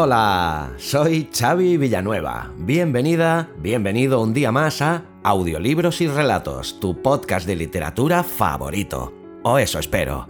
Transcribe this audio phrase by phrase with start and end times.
[0.00, 2.52] Hola, soy Xavi Villanueva.
[2.56, 9.12] Bienvenida, bienvenido un día más a Audiolibros y Relatos, tu podcast de literatura favorito.
[9.42, 10.28] O eso espero.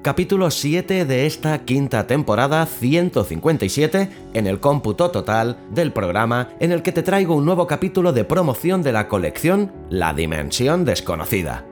[0.00, 6.80] Capítulo 7 de esta quinta temporada 157 en el cómputo total del programa en el
[6.80, 11.69] que te traigo un nuevo capítulo de promoción de la colección La Dimensión Desconocida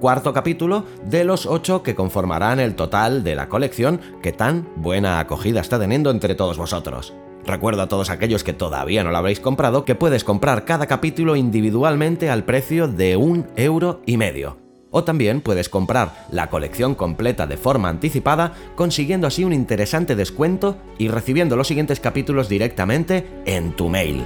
[0.00, 5.18] cuarto capítulo de los ocho que conformarán el total de la colección que tan buena
[5.18, 7.14] acogida está teniendo entre todos vosotros.
[7.46, 11.36] Recuerdo a todos aquellos que todavía no lo habréis comprado que puedes comprar cada capítulo
[11.36, 14.56] individualmente al precio de un euro y medio.
[14.90, 20.76] O también puedes comprar la colección completa de forma anticipada, consiguiendo así un interesante descuento
[20.98, 24.22] y recibiendo los siguientes capítulos directamente en tu mail.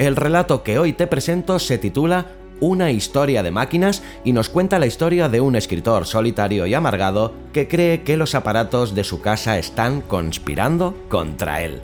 [0.00, 4.78] El relato que hoy te presento se titula Una historia de máquinas y nos cuenta
[4.78, 9.20] la historia de un escritor solitario y amargado que cree que los aparatos de su
[9.20, 11.82] casa están conspirando contra él.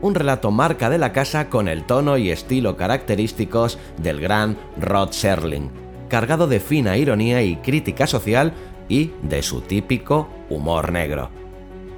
[0.00, 5.12] Un relato marca de la casa con el tono y estilo característicos del gran Rod
[5.12, 5.70] Serling,
[6.08, 8.54] cargado de fina ironía y crítica social
[8.88, 11.30] y de su típico humor negro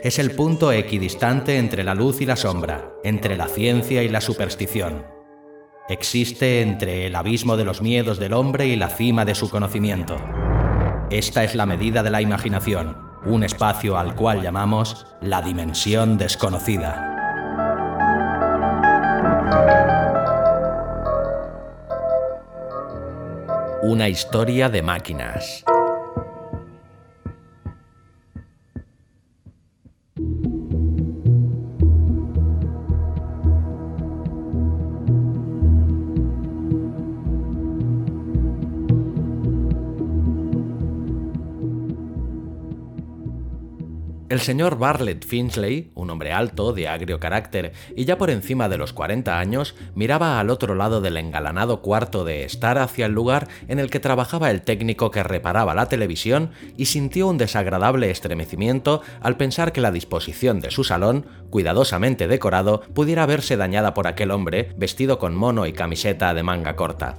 [0.00, 4.20] Es el punto equidistante entre la luz y la sombra, entre la ciencia y la
[4.20, 5.04] superstición.
[5.88, 10.16] Existe entre el abismo de los miedos del hombre y la cima de su conocimiento.
[11.10, 17.12] Esta es la medida de la imaginación, un espacio al cual llamamos la dimensión desconocida.
[23.82, 25.64] Una historia de máquinas.
[44.28, 48.76] El señor Bartlett Finchley, un hombre alto, de agrio carácter y ya por encima de
[48.76, 53.46] los 40 años, miraba al otro lado del engalanado cuarto de estar hacia el lugar
[53.68, 59.00] en el que trabajaba el técnico que reparaba la televisión y sintió un desagradable estremecimiento
[59.20, 64.32] al pensar que la disposición de su salón, cuidadosamente decorado, pudiera verse dañada por aquel
[64.32, 67.16] hombre vestido con mono y camiseta de manga corta.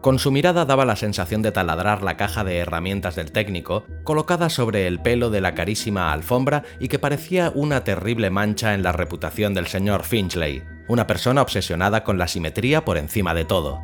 [0.00, 4.48] Con su mirada daba la sensación de taladrar la caja de herramientas del técnico, colocada
[4.48, 8.92] sobre el pelo de la carísima alfombra y que parecía una terrible mancha en la
[8.92, 10.62] reputación del señor Finchley.
[10.88, 13.82] una persona obsesionada con la simetría por encima de todo.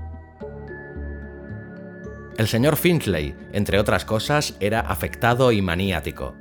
[2.38, 6.34] El señor Finchley, entre otras cosas, era afectado y maniático.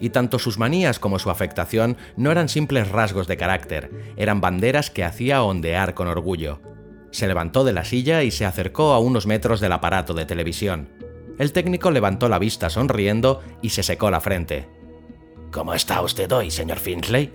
[0.00, 4.90] Y tanto sus manías como su afectación no eran simples rasgos de carácter, eran banderas
[4.90, 6.60] que hacía ondear con orgullo.
[7.10, 10.88] Se levantó de la silla y se acercó a unos metros del aparato de televisión.
[11.38, 14.68] El técnico levantó la vista sonriendo y se secó la frente.
[15.50, 17.32] ¿Cómo está usted hoy, señor Finchley?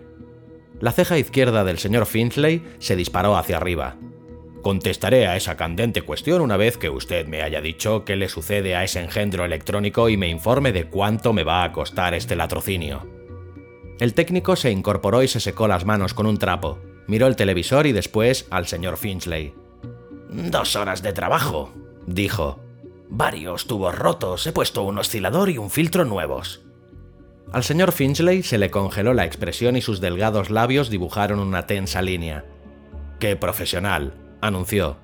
[0.80, 3.96] La ceja izquierda del señor Finchley se disparó hacia arriba.
[4.62, 8.76] Contestaré a esa candente cuestión una vez que usted me haya dicho qué le sucede
[8.76, 13.08] a ese engendro electrónico y me informe de cuánto me va a costar este latrocinio.
[14.00, 16.80] El técnico se incorporó y se secó las manos con un trapo.
[17.08, 19.54] Miró el televisor y después al señor Finchley.
[20.34, 21.72] Dos horas de trabajo,
[22.08, 22.60] dijo.
[23.08, 26.66] Varios tubos rotos, he puesto un oscilador y un filtro nuevos.
[27.52, 32.02] Al señor Finchley se le congeló la expresión y sus delgados labios dibujaron una tensa
[32.02, 32.46] línea.
[33.20, 34.16] ¡Qué profesional!
[34.42, 34.98] anunció.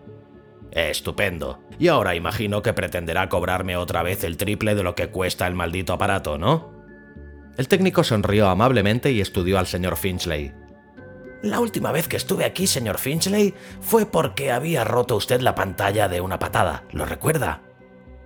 [0.72, 1.60] Estupendo.
[1.78, 5.54] Y ahora imagino que pretenderá cobrarme otra vez el triple de lo que cuesta el
[5.54, 6.74] maldito aparato, ¿no?
[7.56, 10.54] El técnico sonrió amablemente y estudió al señor Finchley.
[11.42, 16.10] La última vez que estuve aquí, señor Finchley, fue porque había roto usted la pantalla
[16.10, 16.84] de una patada.
[16.92, 17.62] ¿Lo recuerda?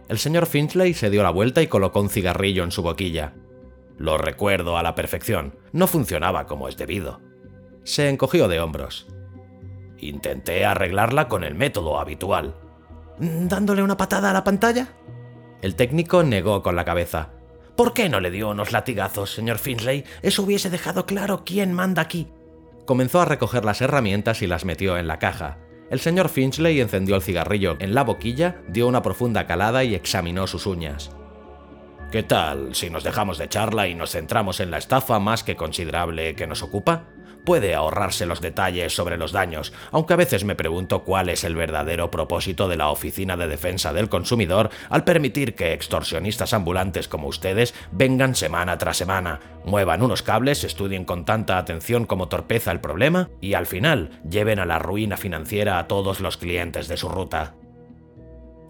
[0.09, 3.33] El señor Finchley se dio la vuelta y colocó un cigarrillo en su boquilla.
[3.97, 5.55] Lo recuerdo a la perfección.
[5.71, 7.21] No funcionaba como es debido.
[7.83, 9.07] Se encogió de hombros.
[9.99, 12.55] Intenté arreglarla con el método habitual.
[13.19, 14.87] ¿Dándole una patada a la pantalla?
[15.61, 17.29] El técnico negó con la cabeza.
[17.75, 20.03] ¿Por qué no le dio unos latigazos, señor Finlay?
[20.21, 22.27] Eso hubiese dejado claro quién manda aquí.
[22.85, 25.57] Comenzó a recoger las herramientas y las metió en la caja.
[25.89, 30.47] El señor Finchley encendió el cigarrillo en la boquilla, dio una profunda calada y examinó
[30.47, 31.11] sus uñas.
[32.11, 35.55] ¿Qué tal si nos dejamos de charla y nos centramos en la estafa más que
[35.55, 37.12] considerable que nos ocupa?
[37.43, 41.55] Puede ahorrarse los detalles sobre los daños, aunque a veces me pregunto cuál es el
[41.55, 47.27] verdadero propósito de la Oficina de Defensa del Consumidor al permitir que extorsionistas ambulantes como
[47.27, 52.79] ustedes vengan semana tras semana, muevan unos cables, estudien con tanta atención como torpeza el
[52.79, 57.09] problema y al final lleven a la ruina financiera a todos los clientes de su
[57.09, 57.55] ruta.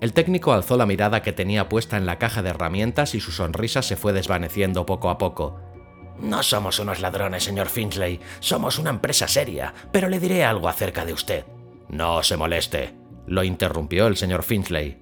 [0.03, 3.31] El técnico alzó la mirada que tenía puesta en la caja de herramientas y su
[3.31, 5.61] sonrisa se fue desvaneciendo poco a poco.
[6.19, 8.19] No somos unos ladrones, señor Finchley.
[8.39, 11.45] Somos una empresa seria, pero le diré algo acerca de usted.
[11.89, 12.93] No se moleste,
[13.27, 14.99] lo interrumpió el señor Finchley.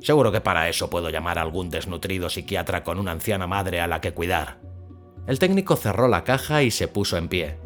[0.00, 3.86] Seguro que para eso puedo llamar a algún desnutrido psiquiatra con una anciana madre a
[3.86, 4.58] la que cuidar.
[5.26, 7.58] El técnico cerró la caja y se puso en pie.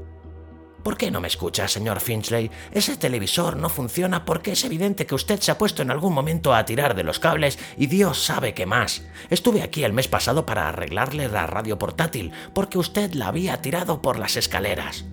[0.82, 2.50] ¿Por qué no me escucha, señor Finchley?
[2.72, 6.54] Ese televisor no funciona porque es evidente que usted se ha puesto en algún momento
[6.54, 9.04] a tirar de los cables y Dios sabe qué más.
[9.28, 14.00] Estuve aquí el mes pasado para arreglarle la radio portátil porque usted la había tirado
[14.00, 15.04] por las escaleras.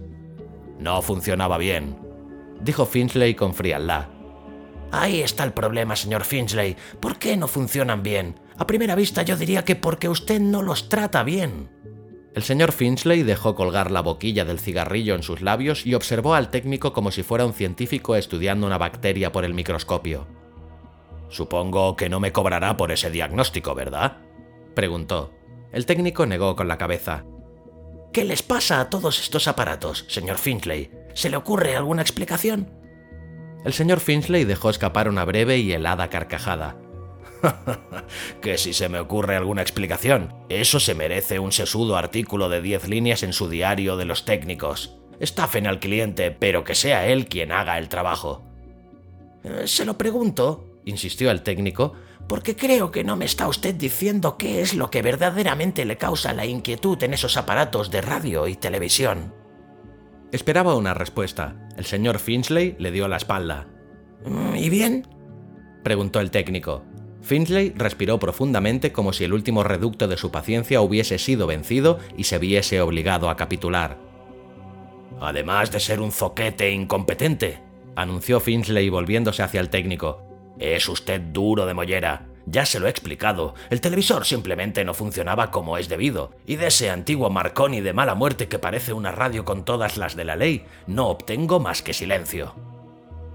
[0.79, 1.97] No funcionaba bien,
[2.61, 4.07] dijo Finchley con frialdad.
[4.91, 6.77] Ahí está el problema, señor Finchley.
[7.01, 8.39] ¿Por qué no funcionan bien?
[8.57, 11.69] A primera vista yo diría que porque usted no los trata bien.
[12.37, 16.51] El señor Finchley dejó colgar la boquilla del cigarrillo en sus labios y observó al
[16.51, 20.27] técnico como si fuera un científico estudiando una bacteria por el microscopio.
[21.29, 24.17] Supongo que no me cobrará por ese diagnóstico, ¿verdad?
[24.75, 25.33] preguntó.
[25.71, 27.25] El técnico negó con la cabeza.
[28.13, 30.91] ¿Qué les pasa a todos estos aparatos, señor Finchley?
[31.15, 32.71] ¿Se le ocurre alguna explicación?
[33.65, 36.77] El señor Finchley dejó escapar una breve y helada carcajada.
[38.41, 42.87] que si se me ocurre alguna explicación, eso se merece un sesudo artículo de 10
[42.87, 44.97] líneas en su diario de los técnicos.
[45.19, 48.43] Estafen al cliente, pero que sea él quien haga el trabajo.
[49.43, 51.93] Eh, se lo pregunto, insistió el técnico,
[52.27, 56.33] porque creo que no me está usted diciendo qué es lo que verdaderamente le causa
[56.33, 59.33] la inquietud en esos aparatos de radio y televisión.
[60.31, 61.55] Esperaba una respuesta.
[61.77, 63.67] El señor Finchley le dio la espalda.
[64.55, 65.07] ¿Y bien?
[65.83, 66.83] preguntó el técnico.
[67.27, 72.23] Finley respiró profundamente como si el último reducto de su paciencia hubiese sido vencido y
[72.23, 73.97] se viese obligado a capitular.
[75.19, 77.59] Además de ser un zoquete incompetente,
[77.97, 80.23] anunció Finley volviéndose hacia el técnico,
[80.57, 82.27] es usted duro de mollera.
[82.45, 86.67] Ya se lo he explicado, el televisor simplemente no funcionaba como es debido, y de
[86.67, 90.37] ese antiguo Marconi de mala muerte que parece una radio con todas las de la
[90.37, 92.55] ley, no obtengo más que silencio.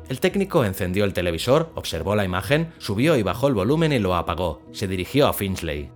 [0.09, 4.15] El técnico encendió el televisor, observó la imagen, subió y bajó el volumen y lo
[4.15, 4.63] apagó.
[4.73, 5.91] Se dirigió a Finchley.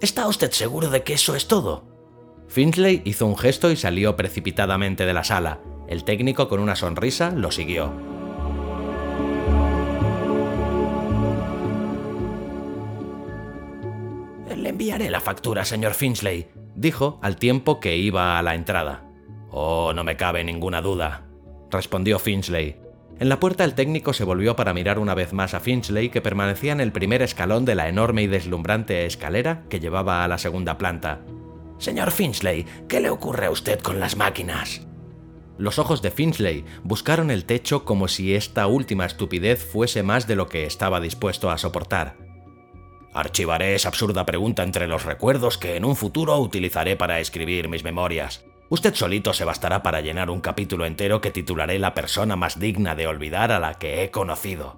[0.00, 1.84] ¿Está usted seguro de que eso es todo?
[2.48, 5.60] Finchley hizo un gesto y salió precipitadamente de la sala.
[5.88, 7.92] El técnico, con una sonrisa, lo siguió.
[14.56, 19.08] Le enviaré la factura, señor Finchley, dijo al tiempo que iba a la entrada.
[19.50, 21.26] Oh, no me cabe ninguna duda,
[21.70, 22.85] respondió Finchley.
[23.18, 26.20] En la puerta el técnico se volvió para mirar una vez más a Finchley que
[26.20, 30.36] permanecía en el primer escalón de la enorme y deslumbrante escalera que llevaba a la
[30.36, 31.20] segunda planta.
[31.78, 34.86] Señor Finchley, ¿qué le ocurre a usted con las máquinas?
[35.56, 40.36] Los ojos de Finchley buscaron el techo como si esta última estupidez fuese más de
[40.36, 42.18] lo que estaba dispuesto a soportar.
[43.14, 47.82] Archivaré esa absurda pregunta entre los recuerdos que en un futuro utilizaré para escribir mis
[47.82, 48.44] memorias.
[48.68, 52.96] Usted solito se bastará para llenar un capítulo entero que titularé La persona más digna
[52.96, 54.76] de olvidar a la que he conocido.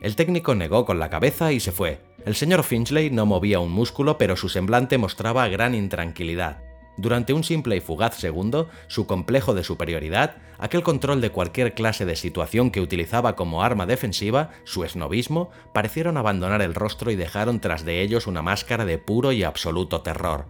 [0.00, 2.00] El técnico negó con la cabeza y se fue.
[2.24, 6.58] El señor Finchley no movía un músculo, pero su semblante mostraba gran intranquilidad.
[6.96, 12.04] Durante un simple y fugaz segundo, su complejo de superioridad, aquel control de cualquier clase
[12.04, 17.60] de situación que utilizaba como arma defensiva, su esnovismo, parecieron abandonar el rostro y dejaron
[17.60, 20.46] tras de ellos una máscara de puro y absoluto terror.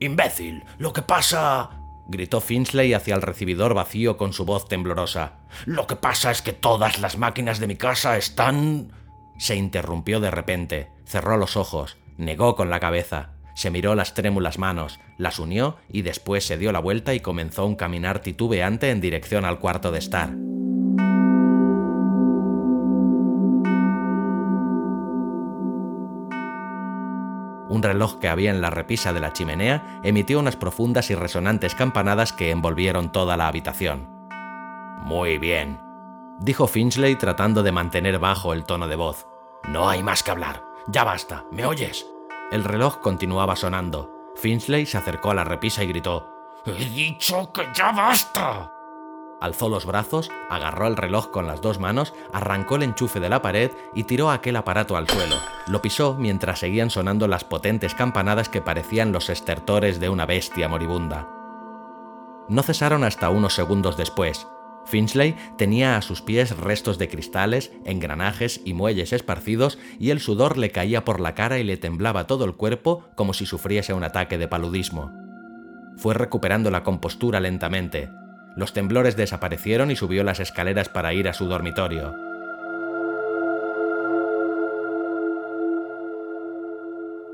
[0.00, 0.64] ¡Imbécil!
[0.78, 1.77] Lo que pasa...
[2.08, 5.40] gritó Finchley hacia el recibidor vacío con su voz temblorosa.
[5.66, 8.92] Lo que pasa es que todas las máquinas de mi casa están...
[9.38, 14.56] Se interrumpió de repente, cerró los ojos, negó con la cabeza se miró las trémulas
[14.56, 19.00] manos, las unió y después se dio la vuelta y comenzó un caminar titubeante en
[19.00, 20.30] dirección al cuarto de estar.
[27.68, 31.74] Un reloj que había en la repisa de la chimenea emitió unas profundas y resonantes
[31.74, 34.08] campanadas que envolvieron toda la habitación.
[35.02, 35.80] Muy bien,
[36.40, 39.26] dijo Finchley tratando de mantener bajo el tono de voz.
[39.68, 40.64] No hay más que hablar.
[40.86, 41.44] Ya basta.
[41.50, 42.06] ¿Me oyes?
[42.50, 44.10] El reloj continuaba sonando.
[44.36, 46.26] Finchley se acercó a la repisa y gritó:
[46.64, 48.72] ¡He dicho que ya basta!
[49.40, 53.40] Alzó los brazos, agarró el reloj con las dos manos, arrancó el enchufe de la
[53.40, 55.36] pared y tiró aquel aparato al suelo.
[55.68, 60.68] Lo pisó mientras seguían sonando las potentes campanadas que parecían los estertores de una bestia
[60.68, 61.28] moribunda.
[62.48, 64.46] No cesaron hasta unos segundos después.
[64.86, 70.56] Finchley tenía a sus pies restos de cristales, engranajes y muelles esparcidos y el sudor
[70.56, 74.02] le caía por la cara y le temblaba todo el cuerpo como si sufriese un
[74.02, 75.12] ataque de paludismo.
[75.98, 78.08] Fue recuperando la compostura lentamente.
[78.58, 82.14] Los temblores desaparecieron y subió las escaleras para ir a su dormitorio.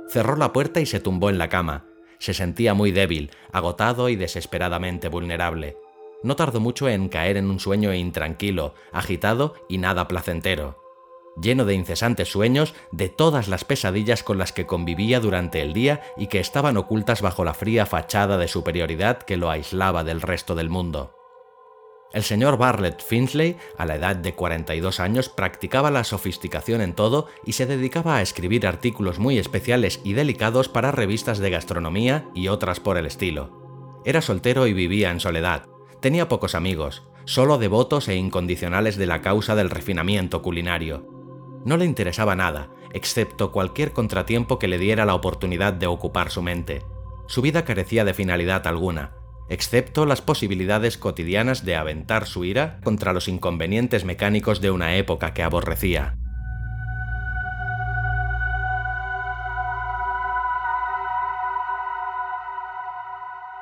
[0.07, 1.87] Cerró la puerta y se tumbó en la cama.
[2.19, 5.76] Se sentía muy débil, agotado y desesperadamente vulnerable
[6.25, 10.78] no tardó mucho en caer en un sueño intranquilo, agitado y nada placentero,
[11.41, 16.03] lleno de incesantes sueños de todas las pesadillas con las que convivía durante el día
[16.17, 20.55] y que estaban ocultas bajo la fría fachada de superioridad que lo aislaba del resto
[20.55, 21.14] del mundo.
[22.14, 27.26] El señor Bartlett Finchley, a la edad de 42 años, practicaba la sofisticación en todo
[27.45, 32.47] y se dedicaba a escribir artículos muy especiales y delicados para revistas de gastronomía y
[32.47, 33.64] otras por el estilo.
[34.05, 35.67] Era soltero y vivía en soledad.
[36.00, 41.24] Tenía pocos amigos, solo devotos e incondicionales de la causa del refinamiento culinario.
[41.64, 46.42] No le interesaba nada, excepto cualquier contratiempo que le diera la oportunidad de ocupar su
[46.42, 46.83] mente.
[47.26, 49.12] Su vida carecía de finalidad alguna,
[49.49, 55.33] excepto las posibilidades cotidianas de aventar su ira contra los inconvenientes mecánicos de una época
[55.33, 56.18] que aborrecía.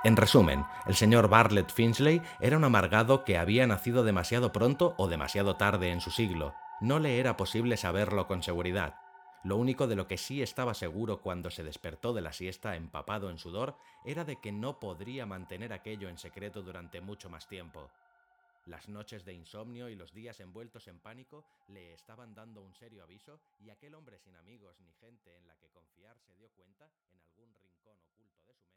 [0.05, 5.07] En resumen, el señor Bartlett Finchley era un amargado que había nacido demasiado pronto o
[5.07, 6.55] demasiado tarde en su siglo.
[6.83, 8.97] No le era posible saberlo con seguridad.
[9.45, 13.31] Lo único de lo que sí estaba seguro cuando se despertó de la siesta empapado
[13.31, 17.89] en sudor era de que no podría mantener aquello en secreto durante mucho más tiempo.
[18.67, 23.05] Las noches de insomnio y los días envueltos en pánico le estaban dando un serio
[23.05, 26.91] aviso y aquel hombre sin amigos ni gente en la que confiar se dio cuenta,
[27.13, 28.72] en algún rincón oculto de